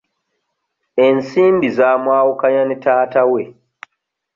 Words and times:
Ensimbi 1.05 1.67
zamwawukanya 1.77 2.61
ne 2.65 2.75
taata 2.83 3.21
we. 3.31 3.43